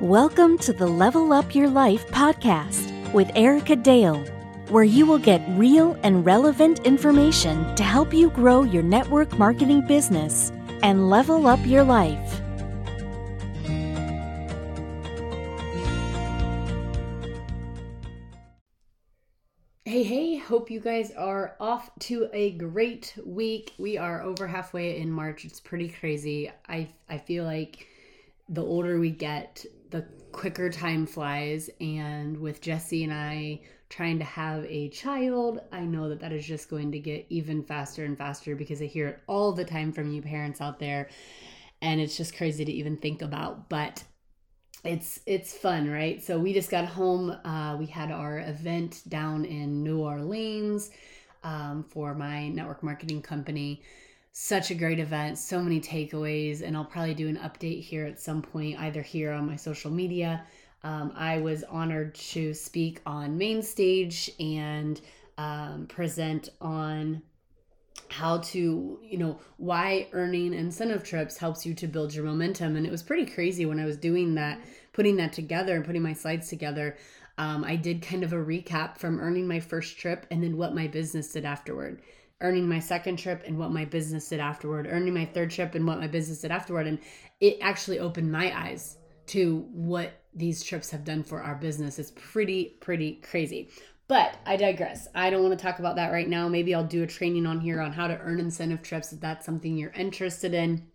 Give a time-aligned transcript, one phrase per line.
[0.00, 4.20] Welcome to the Level Up Your Life podcast with Erica Dale,
[4.68, 9.84] where you will get real and relevant information to help you grow your network marketing
[9.88, 10.52] business
[10.84, 12.40] and level up your life.
[19.84, 23.72] Hey, hey, hope you guys are off to a great week.
[23.78, 25.44] We are over halfway in March.
[25.44, 26.52] It's pretty crazy.
[26.68, 27.88] I I feel like
[28.48, 31.70] the older we get, the quicker time flies.
[31.80, 36.46] And with Jesse and I trying to have a child, I know that that is
[36.46, 39.92] just going to get even faster and faster because I hear it all the time
[39.92, 41.08] from you parents out there.
[41.82, 43.68] And it's just crazy to even think about.
[43.68, 44.04] But
[44.84, 49.44] it's it's fun right so we just got home uh, we had our event down
[49.44, 50.90] in new orleans
[51.44, 53.82] um, for my network marketing company
[54.32, 58.18] such a great event, so many takeaways, and I'll probably do an update here at
[58.18, 60.44] some point, either here on my social media.
[60.82, 65.00] Um, I was honored to speak on main stage and
[65.36, 67.22] um, present on
[68.08, 72.76] how to, you know, why earning incentive trips helps you to build your momentum.
[72.76, 74.60] And it was pretty crazy when I was doing that,
[74.92, 76.96] putting that together and putting my slides together.
[77.38, 80.74] Um, I did kind of a recap from earning my first trip and then what
[80.74, 82.02] my business did afterward
[82.42, 85.86] earning my second trip and what my business did afterward, earning my third trip and
[85.86, 86.86] what my business did afterward.
[86.86, 86.98] And
[87.40, 88.98] it actually opened my eyes
[89.28, 91.98] to what these trips have done for our business.
[91.98, 93.70] It's pretty, pretty crazy.
[94.08, 95.08] But I digress.
[95.14, 96.48] I don't want to talk about that right now.
[96.48, 99.46] Maybe I'll do a training on here on how to earn incentive trips if that's
[99.46, 100.86] something you're interested in.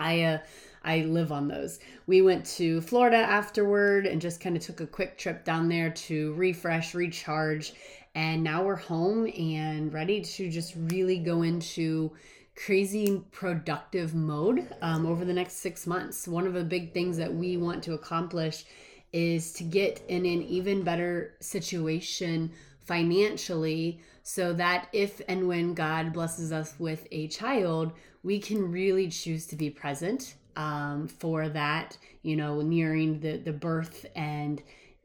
[0.00, 0.38] I uh
[0.84, 1.78] I live on those.
[2.06, 5.90] We went to Florida afterward and just kind of took a quick trip down there
[5.90, 7.74] to refresh, recharge,
[8.14, 12.12] and now we're home and ready to just really go into
[12.54, 16.28] crazy productive mode um, over the next six months.
[16.28, 18.64] One of the big things that we want to accomplish
[19.12, 26.12] is to get in an even better situation financially so that if and when God
[26.12, 27.92] blesses us with a child,
[28.22, 33.52] we can really choose to be present um, for that, you know, nearing the, the
[33.52, 34.62] birth and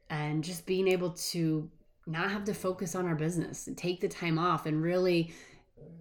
[0.09, 1.69] and just being able to
[2.07, 5.33] not have to focus on our business and take the time off and really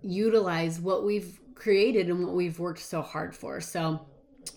[0.03, 3.61] utilize what we've created and what we've worked so hard for.
[3.61, 4.07] So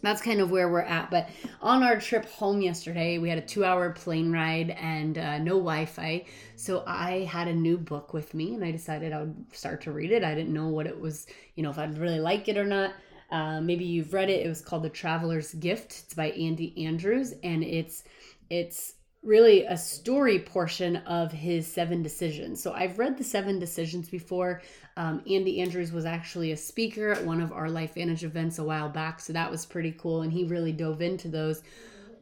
[0.02, 1.10] that's kind of where we're at.
[1.10, 1.30] But
[1.62, 5.54] on our trip home yesterday, we had a two hour plane ride and uh, no
[5.54, 6.26] Wi Fi.
[6.56, 9.92] So I had a new book with me and I decided I would start to
[9.92, 10.24] read it.
[10.24, 12.94] I didn't know what it was, you know, if I'd really like it or not.
[13.32, 14.46] Uh, maybe you've read it.
[14.46, 16.04] It was called The Traveler's Gift.
[16.06, 18.04] It's by Andy Andrews and it's
[18.50, 22.64] it's really a story portion of his seven decisions.
[22.64, 24.62] So I've read the seven decisions before.
[24.96, 28.90] Um, Andy Andrews was actually a speaker at one of our LifeVantage events a while
[28.90, 29.20] back.
[29.20, 30.22] So that was pretty cool.
[30.22, 31.64] And he really dove into those.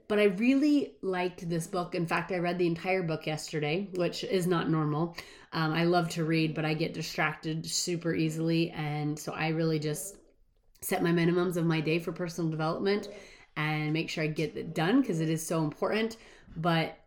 [0.07, 1.94] But I really liked this book.
[1.94, 5.16] In fact, I read the entire book yesterday, which is not normal.
[5.53, 8.72] Um, I love to read, but I get distracted super easily.
[8.72, 10.16] And so I really just
[10.81, 13.09] set my minimums of my day for personal development
[13.57, 16.18] and make sure I get it done because it is so important
[16.57, 16.97] but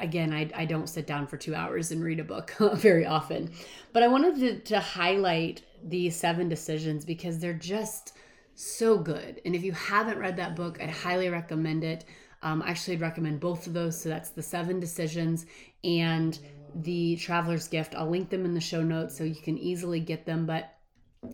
[0.00, 3.52] again I, I don't sit down for two hours and read a book very often.
[3.92, 8.14] But i wanted to, to highlight these seven decisions because they're just
[8.54, 9.40] so good.
[9.44, 12.04] And if you haven't read that book i'd highly recommend it.
[12.42, 14.00] Um, actually i'd recommend both of those.
[14.00, 15.46] So that's the seven decisions
[15.84, 16.38] and
[16.74, 17.94] the traveler's gift.
[17.94, 20.74] I'll link them in the show notes so you can easily get them but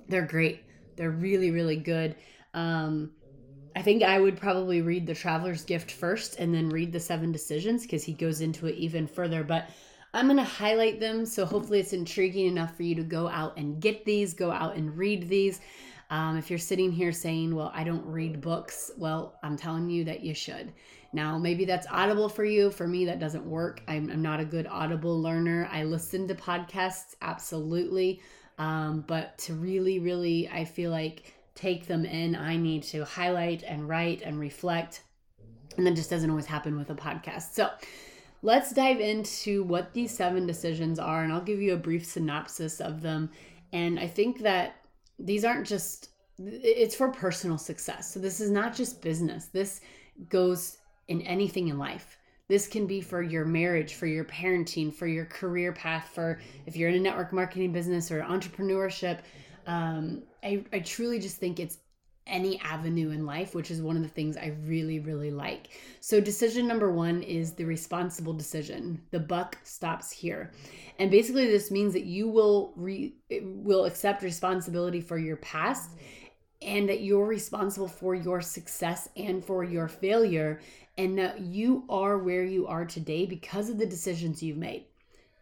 [0.09, 0.65] they're great.
[0.97, 2.17] They're really really good.
[2.53, 3.13] Um,
[3.77, 7.33] I think I would probably read The Traveler's Gift first and then read The Seven
[7.33, 9.45] Decisions because he goes into it even further.
[9.45, 9.69] But
[10.13, 11.25] I'm going to highlight them.
[11.25, 14.77] So hopefully it's intriguing enough for you to go out and get these, go out
[14.77, 15.61] and read these.
[16.11, 20.05] Um, if you're sitting here saying, well, I don't read books, well, I'm telling you
[20.05, 20.73] that you should.
[21.13, 22.71] Now, maybe that's audible for you.
[22.73, 23.83] For me, that doesn't work.
[23.87, 25.69] I'm, I'm not a good audible learner.
[25.71, 28.21] I listen to podcasts, absolutely.
[28.59, 32.35] Um, but to really, really, I feel like take them in.
[32.35, 35.03] I need to highlight and write and reflect.
[35.77, 37.53] And that just doesn't always happen with a podcast.
[37.53, 37.71] So
[38.43, 42.81] let's dive into what these seven decisions are, and I'll give you a brief synopsis
[42.81, 43.31] of them.
[43.73, 44.77] And I think that
[45.19, 48.13] these aren't just, it's for personal success.
[48.13, 49.81] So this is not just business, this
[50.29, 52.19] goes in anything in life.
[52.49, 56.75] This can be for your marriage, for your parenting, for your career path, for if
[56.75, 59.21] you're in a network marketing business or entrepreneurship,
[59.67, 61.79] um, I, I truly just think it's
[62.27, 65.69] any avenue in life, which is one of the things I really, really like.
[66.01, 69.03] So, decision number one is the responsible decision.
[69.11, 70.53] The buck stops here,
[70.99, 75.91] and basically, this means that you will re, will accept responsibility for your past,
[76.63, 80.61] and that you're responsible for your success and for your failure,
[80.97, 84.85] and that you are where you are today because of the decisions you've made.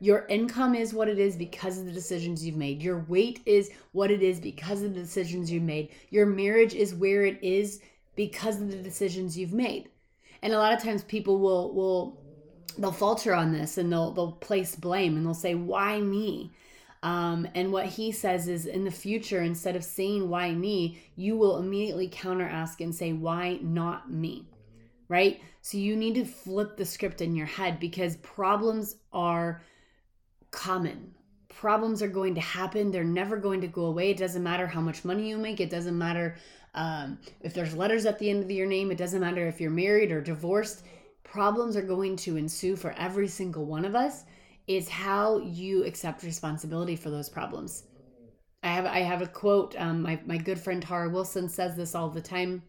[0.00, 2.82] Your income is what it is because of the decisions you've made.
[2.82, 5.90] Your weight is what it is because of the decisions you've made.
[6.10, 7.80] Your marriage is where it is
[8.14, 9.88] because of the decisions you've made.
[10.42, 12.20] And a lot of times people will will
[12.78, 16.52] they'll falter on this and they'll they'll place blame and they'll say why me
[17.02, 21.36] um, and what he says is in the future, instead of saying, why me, you
[21.36, 24.46] will immediately counter ask and say, why not me?
[25.08, 25.40] Right?
[25.62, 29.62] So you need to flip the script in your head because problems are
[30.50, 31.14] common.
[31.48, 32.90] Problems are going to happen.
[32.90, 34.10] They're never going to go away.
[34.10, 35.60] It doesn't matter how much money you make.
[35.60, 36.36] It doesn't matter
[36.74, 38.90] um, if there's letters at the end of your name.
[38.90, 40.84] It doesn't matter if you're married or divorced.
[41.24, 44.24] Problems are going to ensue for every single one of us
[44.66, 47.84] is how you accept responsibility for those problems.
[48.62, 49.74] I have I have a quote.
[49.78, 52.62] Um, my my good friend Tara Wilson says this all the time.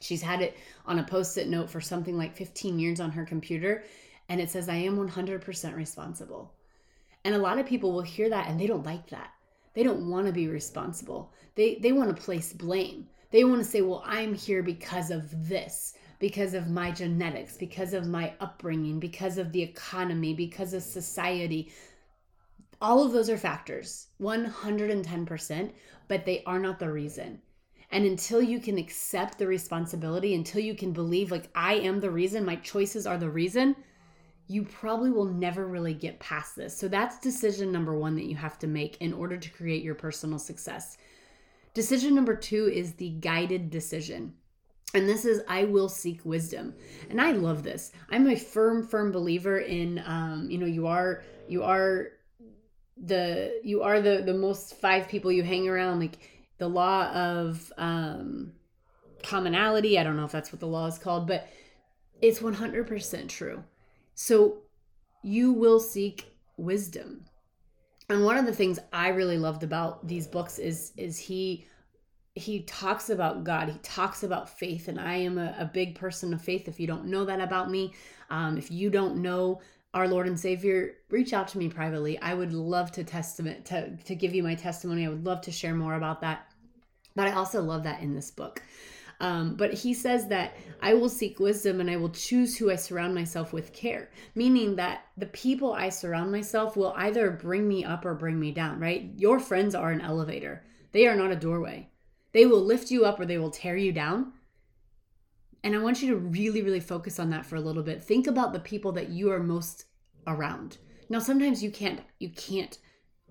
[0.00, 0.56] She's had it
[0.86, 3.84] on a post-it note for something like 15 years on her computer,
[4.28, 6.52] and it says, "I am 100% responsible."
[7.24, 9.30] And a lot of people will hear that and they don't like that.
[9.74, 11.32] They don't want to be responsible.
[11.54, 13.08] They they want to place blame.
[13.30, 17.92] They want to say, "Well, I'm here because of this." because of my genetics, because
[17.92, 21.72] of my upbringing, because of the economy, because of society.
[22.80, 25.72] All of those are factors, 110%,
[26.06, 27.42] but they are not the reason.
[27.90, 32.12] And until you can accept the responsibility, until you can believe, like, I am the
[32.12, 33.74] reason, my choices are the reason,
[34.52, 36.76] you probably will never really get past this.
[36.76, 39.94] So that's decision number one that you have to make in order to create your
[39.94, 40.98] personal success.
[41.72, 44.34] Decision number two is the guided decision.
[44.94, 46.74] And this is, I will seek wisdom.
[47.08, 47.92] And I love this.
[48.10, 52.08] I'm a firm, firm believer in, um, you know, you are, you are
[53.02, 56.18] the, you are the, the most five people you hang around, like
[56.58, 58.52] the law of, um,
[59.22, 59.98] commonality.
[59.98, 61.48] I don't know if that's what the law is called, but
[62.20, 63.64] it's 100% true.
[64.22, 64.58] So
[65.24, 67.24] you will seek wisdom.
[68.08, 71.66] And one of the things I really loved about these books is is he
[72.36, 73.68] he talks about God.
[73.68, 76.68] He talks about faith, and I am a, a big person of faith.
[76.68, 77.94] If you don't know that about me,
[78.30, 79.60] um, if you don't know
[79.92, 82.16] our Lord and Savior, reach out to me privately.
[82.20, 85.04] I would love to testament to to give you my testimony.
[85.04, 86.46] I would love to share more about that.
[87.16, 88.62] But I also love that in this book.
[89.20, 92.76] Um, but he says that I will seek wisdom and I will choose who I
[92.76, 97.84] surround myself with care, meaning that the people I surround myself will either bring me
[97.84, 99.10] up or bring me down, right?
[99.16, 101.88] Your friends are an elevator, they are not a doorway.
[102.32, 104.32] They will lift you up or they will tear you down.
[105.62, 108.02] And I want you to really, really focus on that for a little bit.
[108.02, 109.84] Think about the people that you are most
[110.26, 110.78] around.
[111.08, 112.78] Now, sometimes you can't, you can't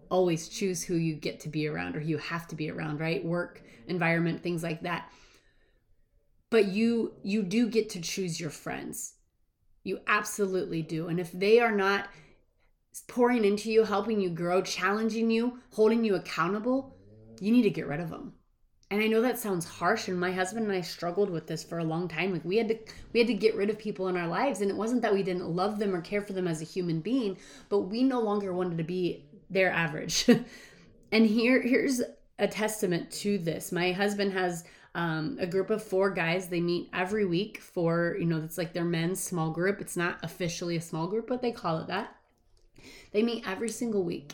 [0.10, 3.26] always choose who you get to be around or you have to be around, right?
[3.26, 5.10] Work, environment, things like that.
[6.52, 9.16] But you you do get to choose your friends.
[9.84, 11.08] You absolutely do.
[11.08, 12.08] And if they are not
[13.08, 16.96] pouring into you, helping you grow, challenging you, holding you accountable,
[17.40, 18.34] you need to get rid of them
[18.92, 21.80] and I know that sounds harsh and my husband and I struggled with this for
[21.80, 22.78] a long time like we had to
[23.14, 25.24] we had to get rid of people in our lives and it wasn't that we
[25.24, 27.38] didn't love them or care for them as a human being
[27.70, 30.30] but we no longer wanted to be their average
[31.12, 32.02] and here here's
[32.38, 36.90] a testament to this my husband has um, a group of four guys they meet
[36.94, 39.80] every week for you know it's like their men's small group.
[39.80, 42.16] It's not officially a small group but they call it that.
[43.12, 44.34] They meet every single week.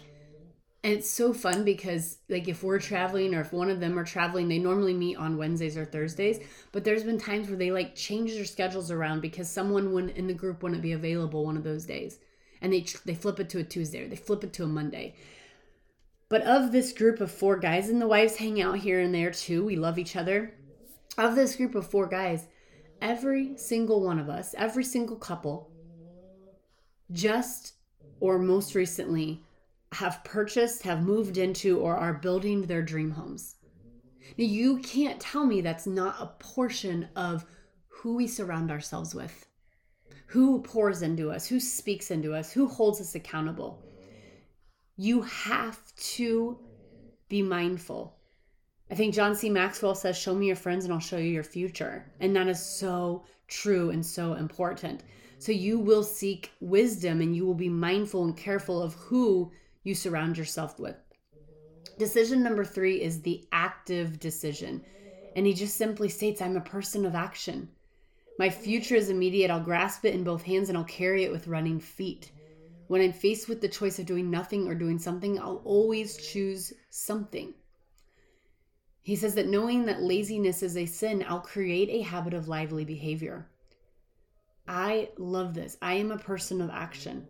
[0.84, 4.06] And it's so fun because like if we're traveling or if one of them are
[4.06, 6.40] traveling they normally meet on wednesdays or thursdays.
[6.72, 10.28] But there's been times where they like change their schedules around because someone wouldn't in
[10.28, 12.20] the group wouldn't be available one of those days.
[12.62, 15.14] And they they flip it to a tuesday or they flip it to a monday
[16.30, 19.32] but of this group of four guys and the wives hang out here and there
[19.32, 20.54] too we love each other
[21.18, 22.48] of this group of four guys
[23.02, 25.72] every single one of us every single couple
[27.12, 27.74] just
[28.20, 29.44] or most recently
[29.94, 33.56] have purchased, have moved into, or are building their dream homes.
[34.38, 37.46] Now, you can't tell me that's not a portion of
[37.88, 39.48] who we surround ourselves with,
[40.28, 43.82] who pours into us, who speaks into us, who holds us accountable.
[44.98, 46.58] You have to
[47.30, 48.18] be mindful.
[48.90, 49.50] I think John C.
[49.50, 52.12] Maxwell says, Show me your friends and I'll show you your future.
[52.20, 55.04] And that is so true and so important.
[55.40, 59.52] So you will seek wisdom and you will be mindful and careful of who
[59.84, 60.96] you surround yourself with.
[62.00, 64.84] Decision number three is the active decision.
[65.36, 67.70] And he just simply states, I'm a person of action.
[68.40, 69.52] My future is immediate.
[69.52, 72.32] I'll grasp it in both hands and I'll carry it with running feet.
[72.88, 76.74] When I'm faced with the choice of doing nothing or doing something, I'll always choose
[76.90, 77.54] something.
[79.02, 82.86] He says that knowing that laziness is a sin, I'll create a habit of lively
[82.86, 83.48] behavior.
[84.68, 85.78] I love this.
[85.82, 87.28] I am a person of action.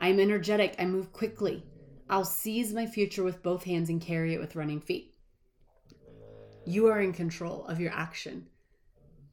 [0.00, 0.74] I'm energetic.
[0.78, 1.64] I move quickly.
[2.08, 5.14] I'll seize my future with both hands and carry it with running feet.
[6.64, 8.46] You are in control of your action.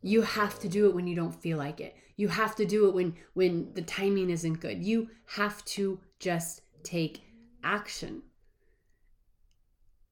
[0.01, 1.95] You have to do it when you don't feel like it.
[2.17, 4.83] You have to do it when when the timing isn't good.
[4.83, 7.21] You have to just take
[7.63, 8.23] action.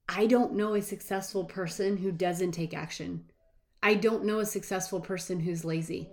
[0.07, 3.25] I don't know a successful person who doesn't take action.
[3.81, 6.09] I don't know a successful person who's lazy.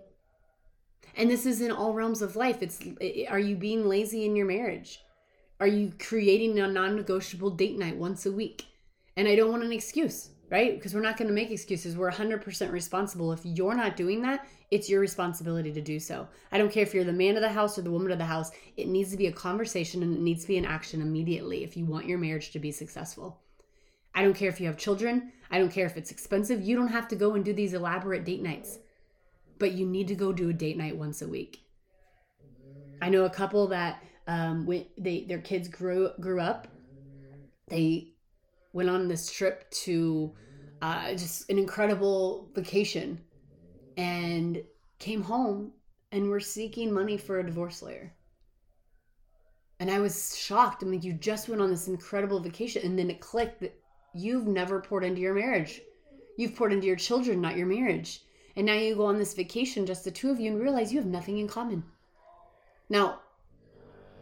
[1.14, 2.62] And this is in all realms of life.
[2.62, 2.80] It's
[3.28, 5.00] are you being lazy in your marriage?
[5.60, 8.66] Are you creating a non-negotiable date night once a week?
[9.16, 10.74] And I don't want an excuse, right?
[10.74, 11.96] Because we're not going to make excuses.
[11.96, 13.32] We're 100% responsible.
[13.32, 16.28] If you're not doing that, it's your responsibility to do so.
[16.52, 18.24] I don't care if you're the man of the house or the woman of the
[18.24, 18.52] house.
[18.76, 21.76] It needs to be a conversation and it needs to be an action immediately if
[21.76, 23.40] you want your marriage to be successful.
[24.14, 25.32] I don't care if you have children.
[25.50, 26.62] I don't care if it's expensive.
[26.62, 28.78] You don't have to go and do these elaborate date nights
[29.62, 31.64] but you need to go do a date night once a week.
[33.00, 36.66] I know a couple that um, when they their kids grew grew up,
[37.68, 38.11] they
[38.72, 40.32] went on this trip to
[40.80, 43.20] uh, just an incredible vacation,
[43.96, 44.62] and
[44.98, 45.72] came home
[46.10, 48.12] and were seeking money for a divorce lawyer.
[49.80, 50.82] And I was shocked.
[50.82, 53.74] I'm like, you just went on this incredible vacation, and then it clicked that
[54.14, 55.80] you've never poured into your marriage.
[56.36, 58.22] You've poured into your children, not your marriage.
[58.56, 61.00] And now you go on this vacation, just the two of you, and realize you
[61.00, 61.82] have nothing in common.
[62.88, 63.20] Now,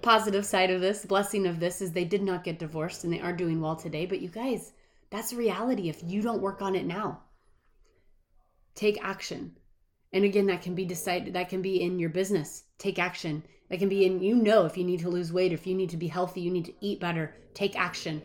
[0.03, 3.21] positive side of this, blessing of this, is they did not get divorced and they
[3.21, 4.07] are doing well today.
[4.07, 4.73] But you guys,
[5.11, 7.21] that's reality if you don't work on it now.
[8.75, 9.57] Take action.
[10.13, 12.65] And again, that can be decided, that can be in your business.
[12.79, 13.43] Take action.
[13.69, 15.91] That can be in, you know, if you need to lose weight, if you need
[15.91, 18.21] to be healthy, you need to eat better, take action.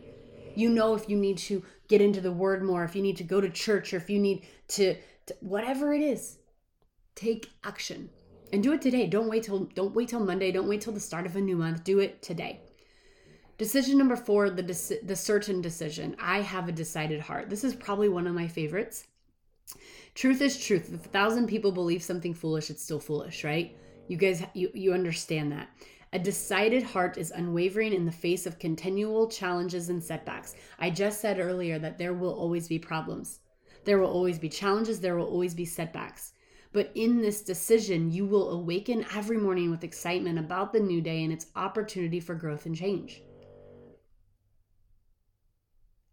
[0.55, 3.23] You know, if you need to get into the word more, if you need to
[3.23, 4.95] go to church, or if you need to
[5.41, 6.37] whatever it is,
[7.13, 8.09] take action
[8.51, 9.07] and do it today.
[9.07, 10.51] Don't wait till don't wait till Monday.
[10.51, 11.83] Don't wait till the start of a new month.
[11.83, 12.59] Do it today.
[13.57, 14.63] Decision number four, the
[15.03, 16.15] the certain decision.
[16.19, 17.49] I have a decided heart.
[17.49, 19.07] This is probably one of my favorites.
[20.13, 20.93] Truth is truth.
[20.93, 23.75] If a thousand people believe something foolish, it's still foolish, right?
[24.07, 25.69] You guys, you you understand that.
[26.13, 30.55] A decided heart is unwavering in the face of continual challenges and setbacks.
[30.79, 33.39] I just said earlier that there will always be problems.
[33.83, 36.31] There will always be challenges, there will always be setbacks.
[36.75, 41.23] But in this decision, you will awaken every morning with excitement about the new day
[41.23, 43.23] and its opportunity for growth and change.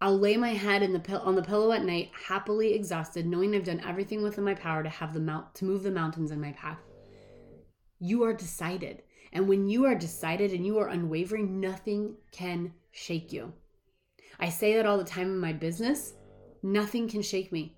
[0.01, 3.83] I'll lay my head the on the pillow at night, happily exhausted, knowing I've done
[3.85, 6.79] everything within my power to have the mount to move the mountains in my path.
[7.99, 9.03] You are decided,
[9.33, 13.53] and when you are decided and you are unwavering, nothing can shake you.
[14.39, 16.15] I say that all the time in my business,
[16.63, 17.77] Nothing can shake me.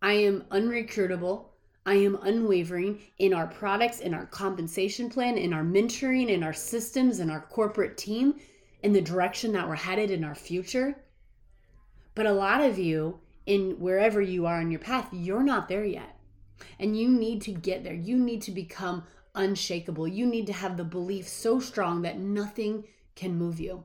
[0.00, 1.49] I am unrecruitable.
[1.90, 6.52] I am unwavering in our products, in our compensation plan, in our mentoring, in our
[6.52, 8.36] systems, in our corporate team,
[8.84, 11.02] in the direction that we're headed in our future.
[12.14, 15.84] But a lot of you, in wherever you are in your path, you're not there
[15.84, 16.16] yet.
[16.78, 17.94] And you need to get there.
[17.94, 19.02] You need to become
[19.34, 20.06] unshakable.
[20.06, 22.84] You need to have the belief so strong that nothing
[23.16, 23.82] can move you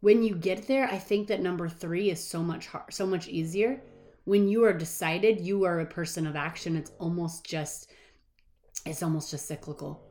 [0.00, 3.28] when you get there, I think that number three is so much hard, so much
[3.28, 3.80] easier.
[4.28, 6.76] When you are decided, you are a person of action.
[6.76, 7.90] It's almost just,
[8.84, 10.02] it's almost just cyclical.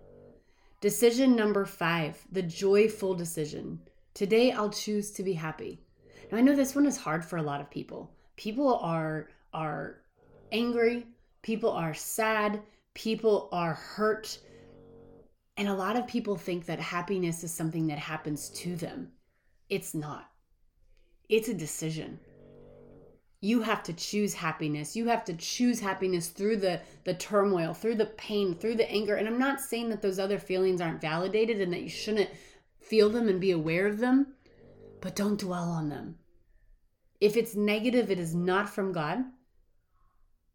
[0.81, 3.79] Decision number five, the joyful decision.
[4.15, 5.83] Today, I'll choose to be happy.
[6.31, 8.12] Now, I know this one is hard for a lot of people.
[8.38, 10.01] People are are
[10.51, 11.05] angry.
[11.43, 12.59] People are sad.
[12.95, 14.39] People are hurt.
[15.57, 19.09] And a lot of people think that happiness is something that happens to them.
[19.69, 20.31] It's not.
[21.29, 22.19] It's a decision.
[23.39, 24.96] You have to choose happiness.
[24.96, 29.15] You have to choose happiness through the the turmoil, through the pain, through the anger.
[29.15, 32.29] And I'm not saying that those other feelings aren't validated and that you shouldn't
[32.79, 34.34] feel them and be aware of them,
[35.01, 36.17] but don't dwell on them.
[37.20, 39.25] If it's negative, it is not from God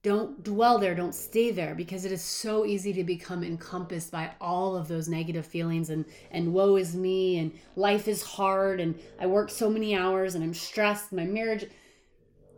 [0.02, 4.30] don't dwell there don't stay there because it is so easy to become encompassed by
[4.40, 8.98] all of those negative feelings and and woe is me and life is hard and
[9.20, 11.66] i work so many hours and i'm stressed my marriage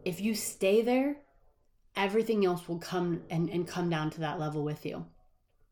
[0.05, 1.17] if you stay there
[1.97, 5.05] everything else will come and, and come down to that level with you.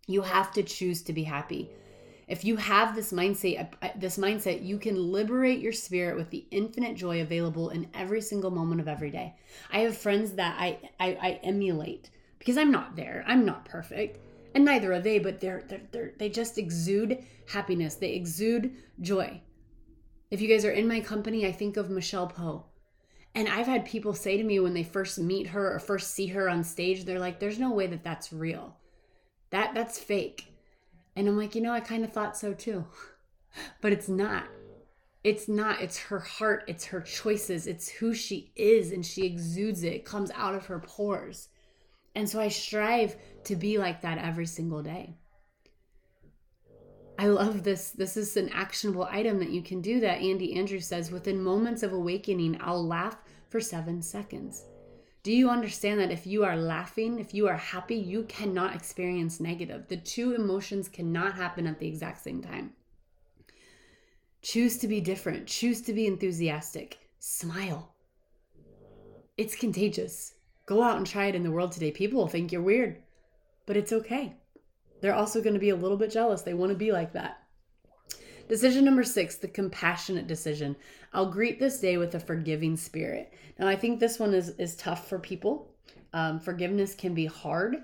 [0.07, 1.71] You have to choose to be happy.
[2.29, 6.47] If you have this mindset uh, this mindset you can liberate your spirit with the
[6.51, 9.35] infinite joy available in every single moment of every day.
[9.71, 13.25] I have friends that i i, I emulate because i'm not there.
[13.27, 14.19] I'm not perfect.
[14.55, 17.97] And neither are they but they're, they're, they're they just exude happiness.
[17.97, 19.41] They exude joy.
[20.31, 22.65] If you guys are in my company i think of michelle poe
[23.35, 26.27] And I've had people say to me when they first meet her or first see
[26.29, 28.77] her on stage, they're like, there's no way that that's real.
[29.51, 30.53] That that's fake.
[31.17, 32.85] And I'm like, you know, I kind of thought so too.
[33.81, 34.45] but it's not.
[35.25, 35.81] It's not.
[35.81, 39.95] It's her heart, it's her choices, it's who she is and she exudes it.
[39.95, 41.49] It comes out of her pores.
[42.15, 45.17] And so I strive to be like that every single day.
[47.23, 47.93] I love this.
[47.93, 51.85] This is an actionable item that you can do that Andy Andrews says within moments
[51.85, 53.17] of awakening, I'll laugh
[53.49, 54.65] for seven seconds.
[55.23, 59.39] Do you understand that if you are laughing, if you are happy, you cannot experience
[59.39, 59.87] negative?
[59.87, 62.73] The two emotions cannot happen at the exact same time.
[64.43, 67.95] Choose to be different, choose to be enthusiastic, smile.
[69.37, 70.35] It's contagious.
[70.67, 71.93] Go out and try it in the world today.
[71.93, 73.01] People will think you're weird,
[73.65, 74.35] but it's okay.
[75.03, 76.41] They're also going to be a little bit jealous.
[76.43, 77.43] They want to be like that.
[78.49, 80.77] Decision number six, the compassionate decision.
[81.13, 83.35] I'll greet this day with a forgiving spirit.
[83.59, 85.75] Now, I think this one is, is tough for people.
[86.13, 87.77] Um, forgiveness can be hard.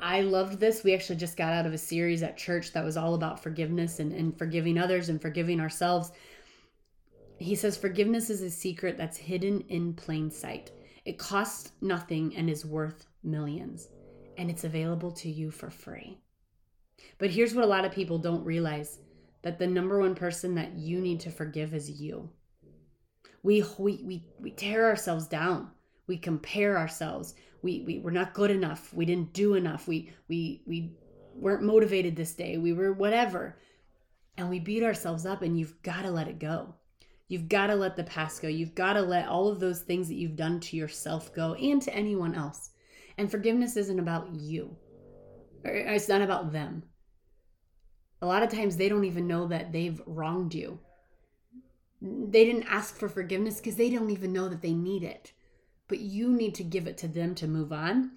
[0.00, 0.84] I loved this.
[0.84, 4.00] We actually just got out of a series at church that was all about forgiveness
[4.00, 6.12] and, and forgiving others and forgiving ourselves.
[7.38, 10.70] He says, Forgiveness is a secret that's hidden in plain sight.
[11.04, 13.88] It costs nothing and is worth millions,
[14.36, 16.18] and it's available to you for free.
[17.18, 18.98] But here's what a lot of people don't realize
[19.42, 22.30] that the number one person that you need to forgive is you.
[23.42, 25.70] We, we, we, we tear ourselves down.
[26.06, 27.34] We compare ourselves.
[27.62, 28.92] We, we, we're not good enough.
[28.92, 29.88] We didn't do enough.
[29.88, 30.96] We, we, we
[31.34, 32.58] weren't motivated this day.
[32.58, 33.58] We were whatever.
[34.36, 36.74] And we beat ourselves up, and you've got to let it go.
[37.28, 38.48] You've got to let the past go.
[38.48, 41.80] You've got to let all of those things that you've done to yourself go and
[41.82, 42.71] to anyone else.
[43.18, 44.76] And forgiveness isn't about you,
[45.64, 46.84] it's not about them.
[48.20, 50.78] A lot of times they don't even know that they've wronged you.
[52.00, 55.32] They didn't ask for forgiveness because they don't even know that they need it.
[55.88, 58.12] But you need to give it to them to move on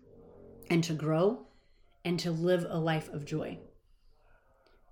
[0.69, 1.47] and to grow
[2.03, 3.59] and to live a life of joy.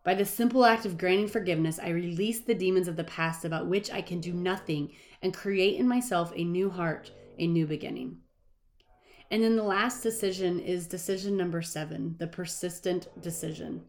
[0.03, 3.67] By the simple act of granting forgiveness, I release the demons of the past about
[3.67, 8.17] which I can do nothing and create in myself a new heart, a new beginning.
[9.31, 13.83] And then the last decision is decision number seven the persistent decision.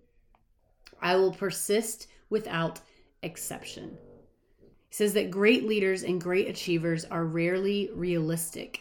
[1.01, 2.81] I will persist without
[3.23, 3.99] exception.
[4.89, 8.81] He says that great leaders and great achievers are rarely realistic.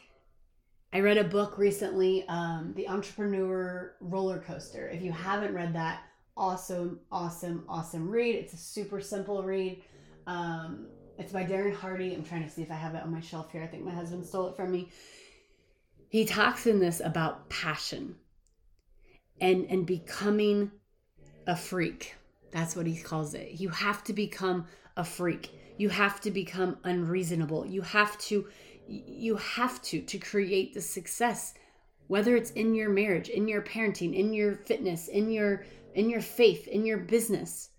[0.94, 4.88] I read a book recently, um, The Entrepreneur Roller Coaster.
[4.89, 6.04] If you haven't read that,
[6.38, 8.36] awesome, awesome, awesome read.
[8.36, 9.82] It's a super simple read.
[10.28, 10.88] Um,
[11.18, 12.13] it's by Darren Hardy.
[12.13, 13.63] I'm trying to see if I have it on my shelf here.
[13.63, 14.89] I think my husband stole it from me.
[16.13, 18.17] He talks in this about passion
[19.41, 20.69] and and becoming
[21.47, 22.13] a freak.
[22.52, 23.60] That's what he calls it.
[23.60, 25.49] You have to become a freak.
[25.80, 27.65] You have to become unreasonable.
[27.65, 28.47] You have to
[28.88, 31.56] you have to to create the success
[32.06, 36.21] whether it's in your marriage, in your parenting, in your fitness, in your in your
[36.21, 37.71] faith, in your business.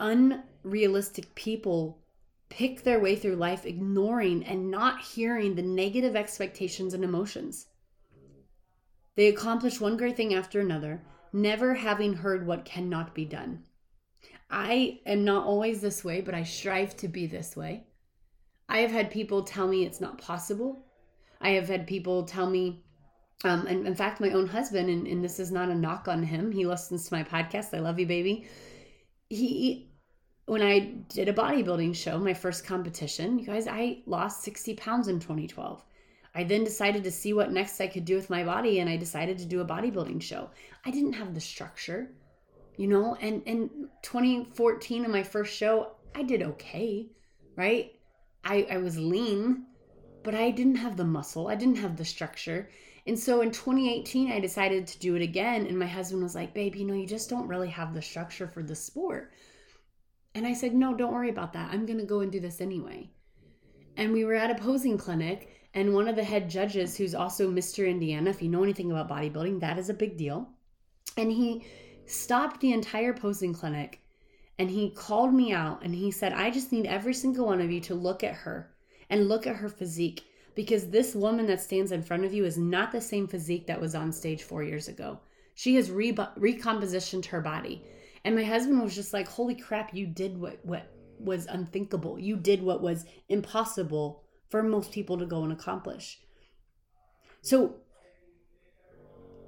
[0.00, 2.00] Unrealistic people
[2.48, 7.66] pick their way through life ignoring and not hearing the negative expectations and emotions.
[9.14, 13.64] They accomplish one great thing after another, never having heard what cannot be done.
[14.50, 17.86] I am not always this way, but I strive to be this way.
[18.68, 20.84] I have had people tell me it's not possible.
[21.40, 22.84] I have had people tell me
[23.44, 26.22] um, and in fact, my own husband, and, and this is not a knock on
[26.22, 27.76] him, he listens to my podcast.
[27.76, 28.48] I love you, baby.
[29.28, 29.85] He,
[30.46, 30.78] when I
[31.08, 35.84] did a bodybuilding show, my first competition, you guys, I lost 60 pounds in 2012.
[36.34, 38.96] I then decided to see what next I could do with my body, and I
[38.96, 40.50] decided to do a bodybuilding show.
[40.84, 42.12] I didn't have the structure,
[42.76, 47.08] you know, and in 2014, in my first show, I did okay,
[47.56, 47.92] right?
[48.44, 49.64] I, I was lean,
[50.22, 52.70] but I didn't have the muscle, I didn't have the structure.
[53.08, 55.66] And so in 2018, I decided to do it again.
[55.66, 58.48] And my husband was like, babe, you know, you just don't really have the structure
[58.48, 59.32] for the sport.
[60.36, 61.72] And I said, no, don't worry about that.
[61.72, 63.08] I'm going to go and do this anyway.
[63.96, 67.50] And we were at a posing clinic, and one of the head judges, who's also
[67.50, 67.88] Mr.
[67.88, 70.46] Indiana, if you know anything about bodybuilding, that is a big deal.
[71.16, 71.64] And he
[72.04, 74.02] stopped the entire posing clinic
[74.58, 77.70] and he called me out and he said, I just need every single one of
[77.70, 78.74] you to look at her
[79.08, 80.22] and look at her physique
[80.54, 83.80] because this woman that stands in front of you is not the same physique that
[83.80, 85.18] was on stage four years ago.
[85.54, 87.82] She has re- recompositioned her body.
[88.26, 92.18] And my husband was just like, holy crap, you did what, what was unthinkable.
[92.18, 96.18] You did what was impossible for most people to go and accomplish.
[97.40, 97.76] So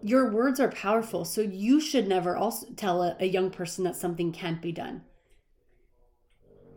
[0.01, 1.25] your words are powerful.
[1.25, 5.03] So you should never also tell a, a young person that something can't be done.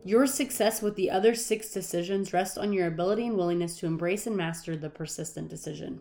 [0.04, 4.26] Your success with the other six decisions rests on your ability and willingness to embrace
[4.26, 6.00] and master the persistent decision.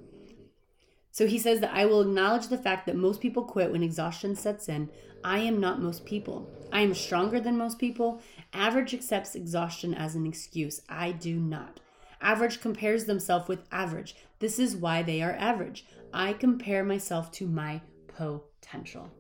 [1.13, 4.37] So he says that I will acknowledge the fact that most people quit when exhaustion
[4.37, 4.91] sets in.
[5.25, 6.49] I am not most people.
[6.73, 8.21] I am stronger than most people.
[8.53, 10.81] Average accepts exhaustion as an excuse.
[10.89, 11.81] I do not.
[12.21, 14.15] Average compares themselves with average.
[14.39, 15.87] This is why they are average.
[16.13, 19.11] I compare myself to my potential.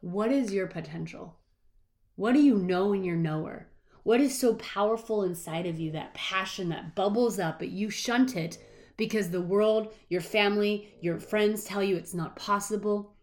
[0.00, 1.36] What is your potential?
[2.16, 3.68] What do you know in your knower?
[4.04, 8.36] What is so powerful inside of you, that passion that bubbles up, but you shunt
[8.36, 8.58] it
[8.96, 13.14] because the world, your family, your friends tell you it's not possible?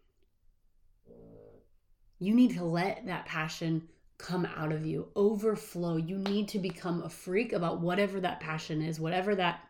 [2.18, 5.96] You need to let that passion come out of you, overflow.
[5.96, 9.60] You need to become a freak about whatever that passion is, whatever that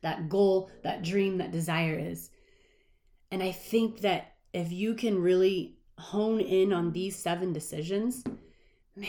[0.00, 2.30] that goal, that dream, that desire is.
[3.30, 8.22] And I think that if you can really hone in on these seven decisions,
[8.96, 9.08] man,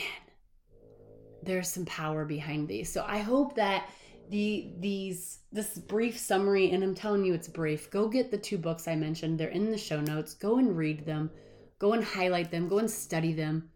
[1.42, 2.90] there's some power behind these.
[2.90, 3.88] So I hope that
[4.30, 7.90] the these this brief summary and I'm telling you it's brief.
[7.90, 9.38] Go get the two books I mentioned.
[9.38, 10.34] They're in the show notes.
[10.34, 11.30] Go and read them.
[11.78, 12.68] Go and highlight them.
[12.68, 13.70] Go and study them.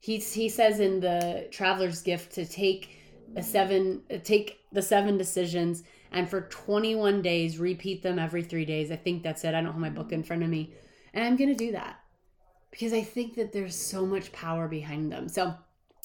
[0.00, 2.90] He he says in the traveler's gift to take
[3.36, 8.64] a seven uh, take the seven decisions and for 21 days repeat them every 3
[8.64, 8.90] days.
[8.90, 9.54] I think that's it.
[9.54, 10.74] I don't have my book in front of me.
[11.12, 12.00] And I'm to do that
[12.70, 15.28] because I think that there's so much power behind them.
[15.28, 15.54] So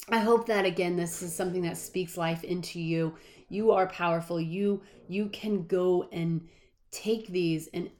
[0.08, 3.14] I hope that again this is something that speaks life into you.
[3.50, 4.40] You are powerful.
[4.40, 6.48] You you can go and
[6.90, 7.90] take these and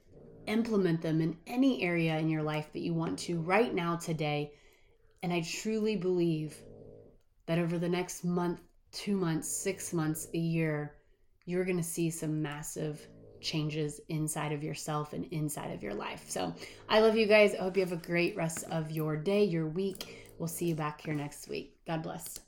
[0.47, 4.53] implement them in any area in your life that you want to right now today.
[5.21, 6.55] And I truly believe
[7.45, 8.59] that over the next month,
[8.93, 10.95] 2 months, 6 months, a year,
[11.45, 13.05] you're going to see some massive
[13.39, 16.25] changes inside of yourself and inside of your life.
[16.27, 16.53] So,
[16.89, 17.53] I love you guys.
[17.53, 20.31] I hope you have a great rest of your day, your week.
[20.37, 21.75] We'll see you back here next week.
[21.85, 22.39] God bless.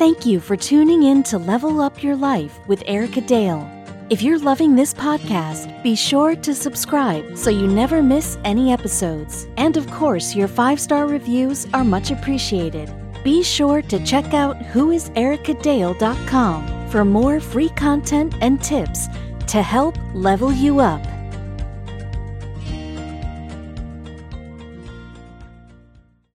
[0.00, 3.68] Thank you for tuning in to Level Up Your Life with Erica Dale.
[4.08, 9.46] If you're loving this podcast, be sure to subscribe so you never miss any episodes.
[9.58, 12.90] And of course, your five star reviews are much appreciated.
[13.22, 19.08] Be sure to check out whoisericadale.com for more free content and tips
[19.48, 21.06] to help level you up.